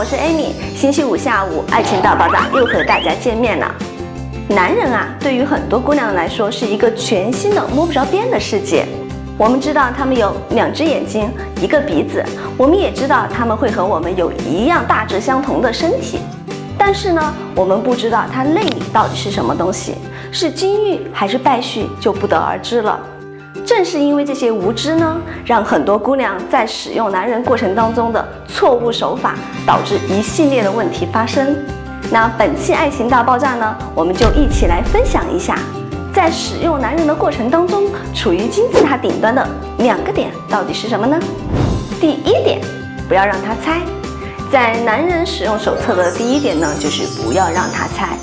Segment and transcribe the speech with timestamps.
[0.00, 3.70] 我是 Amy 星期五下午，《爱情大爆炸》又和大家见面了。
[4.48, 8.86] 男人啊，对于很多姑娘来说是一个全新的摸不着边的世界。
[9.36, 12.24] 我们知道他们有两只眼睛，一个鼻子，
[12.56, 16.18] 我们也知道他们会和我们有一样大致相同的身体。
[16.78, 19.96] 但是呢，我们不知道他内里到底是什么东西，
[20.32, 22.98] 是金玉还是败絮，就不得而知了。
[23.64, 29.34] 正是因为这些无知呢，让很多姑娘在使用男人过程当中的错误手法，
[29.66, 31.56] 导致一系列的问题发生。
[32.10, 35.56] 那本期爱情大爆炸呢，我们就一起来分享一下，
[36.12, 39.46] 在使用男人的过程当中，处于金字塔顶端的
[39.78, 41.18] 两个点到底是什么呢？
[42.00, 42.60] 第一点，
[43.08, 43.80] 不要让他猜。
[44.50, 48.16] 在男人使用手册的第一点呢，就是不要让他猜。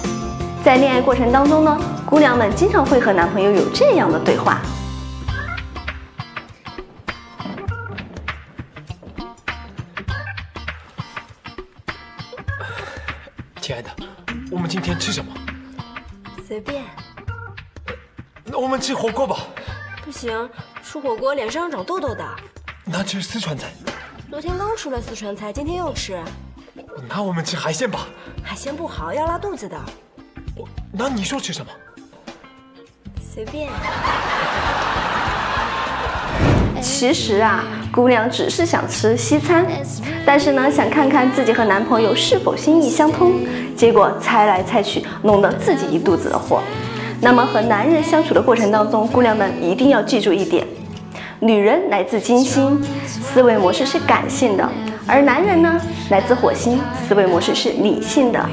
[0.63, 4.59] 在恋爱过程当中呢，姑娘们经常会和男朋友有这样的对话。
[13.68, 13.91] 亲爱的，
[14.49, 15.29] 我们今天吃什么？
[16.48, 16.85] 随便。
[18.46, 19.46] 那我们吃火锅吧。
[20.05, 20.49] 不行，
[20.82, 22.26] 吃火锅脸上要长痘痘的。
[22.85, 23.74] 那吃四川菜。
[24.29, 26.18] 昨天刚吃了四川菜，今天又吃。
[27.09, 28.07] 那我们吃海鲜吧。
[28.41, 29.77] 海鲜不好，要拉肚子的。
[30.93, 31.70] 那你说吃什么？
[33.20, 33.70] 随便。
[36.88, 39.63] 其实啊，姑娘只是想吃西餐，
[40.26, 43.34] 但是呢，想看看自己和男朋友是否心意相通，
[43.76, 46.60] 结果猜来猜去，弄得自己一肚子的火。
[47.21, 50.65] 那么和男人相处的过程当中，姑娘们一定要记住一点。
[51.40, 54.68] 女人来自金星，思维模式是感性的；
[55.05, 58.43] 而男人呢，来自火星，思维模式是理性的。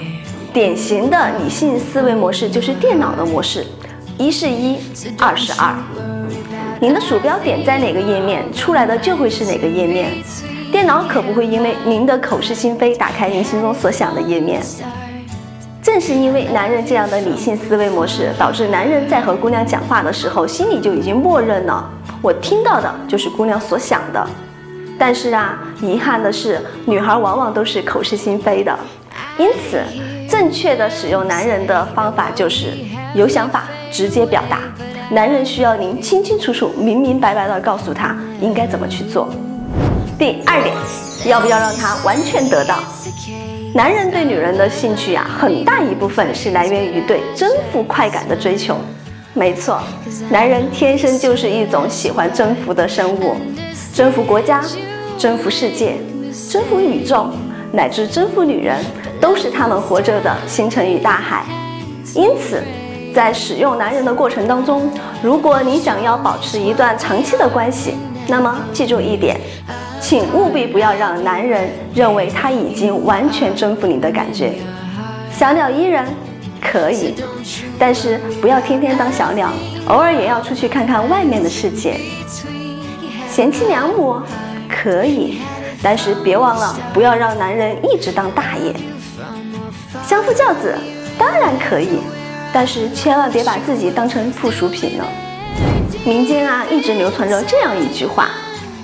[0.53, 3.65] 典型的理性思维模式就是电脑的模式，
[4.19, 4.77] 一是一，
[5.19, 5.75] 二是二。
[6.85, 10.23] 您的鼠标点在哪个页面，出来的就会是哪个页面。
[10.71, 14.61] 电脑可不会因为您的口是心非，打开您心中所想的页面。
[15.83, 21.91] 正是因为男人这样的理性思维模式，导致男人在和姑娘讲话的时候，心里就已经默认了。
[22.21, 24.23] 我听到的就是姑娘所想的，
[24.99, 28.79] 但是啊，遗憾的是，女孩往往都是口是心非的。
[29.39, 29.81] 因此，
[30.29, 32.75] 正确的使用男人的方法就是
[33.15, 34.59] 有想法直接表达。
[35.11, 39.29] 男人需要您清清楚楚、明明白白的告诉他应该怎么去做。
[40.19, 40.75] 第二点，
[41.27, 42.79] 要不要让他完全得到？
[43.75, 48.77] 男人对女人的兴趣啊，很大一部分是来源于对征服快感的追求。
[49.33, 49.81] 没错，
[50.31, 53.35] 男人天生就是一种喜欢征服的生物，
[53.93, 54.63] 征服国家，
[55.19, 55.97] 征服世界，
[56.49, 57.27] 征服宇宙，
[57.73, 58.77] 乃至征服女人，
[59.21, 61.45] 都是他们活着的星辰与大海。
[62.15, 62.63] 因此，
[63.15, 64.91] 在使用男人的过程当中，
[65.23, 67.95] 如果你想要保持一段长期的关系，
[68.27, 69.41] 那么记住一点，
[70.01, 74.53] 请务必不要让男人认为他已经完全征服你的感觉。
[75.33, 76.05] 小鸟依人。
[76.67, 77.15] 可以，
[77.79, 79.51] 但是不要天天当小鸟，
[79.87, 82.01] 偶尔也要出去看看外面的世界。
[83.31, 84.17] 贤妻良母
[84.67, 85.43] 可以，
[85.83, 88.75] 但是别忘了不要让男人一直当大爷。
[90.07, 90.75] 相夫教子
[91.19, 92.01] 当然可以，
[92.55, 95.05] 但是千万别把自己当成附属品了。
[96.07, 98.29] 民间啊一直流传着这样一句话：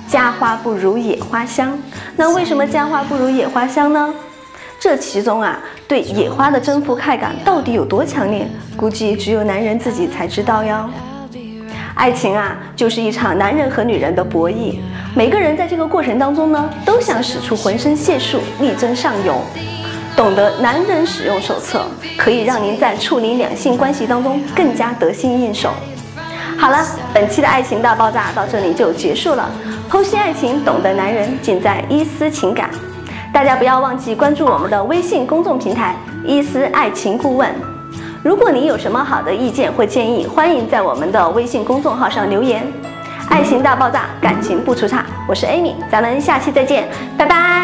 [0.09, 1.79] 家花不如野花香。
[2.17, 4.13] 那为什么家花不如野花香呢？
[4.81, 8.49] 这其中啊，对野花的征服快感到底有多强烈？
[8.77, 10.91] 估计只有男人自己才知道哟。
[11.95, 14.81] 爱情啊，就是一场男人和女人的博弈。
[15.15, 19.41] 每个人在这个过程当中呢，都想使出浑身解数，力争上游。
[20.21, 21.87] 懂得男人使用手册，
[22.19, 25.71] 可以让您在处理两性关系当中更加得心应手。
[26.59, 29.51] 好了，本期的爱情大爆炸到这里就结束了。
[29.91, 32.69] 剖析爱情，懂得男人，尽在伊思情感。
[33.33, 37.51] 大家不要忘记关注我们的微信公众平台“伊思爱情顾问”。
[38.23, 42.63] 如果你有什么好的意见或建议，欢迎在我们的微信公众号上留言。
[43.31, 45.03] 爱情大爆炸，感情不出差。
[45.27, 47.60] 我是 Amy，咱们下期再见，拜拜。